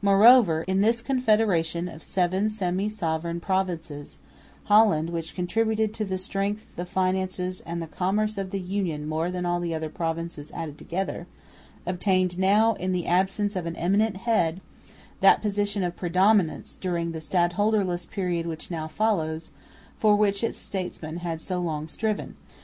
[0.00, 4.20] Moreover, in this confederation of seven semi sovereign provinces,
[4.66, 9.32] Holland, which contributed to the strength, the finances and the commerce of the Union more
[9.32, 11.26] than all the other provinces added together,
[11.88, 14.60] obtained now, in the absence of an "eminent head,"
[15.20, 19.50] that position of predominance, during the stadholderless period which now follows,
[19.98, 22.36] for which its statesmen had so long striven.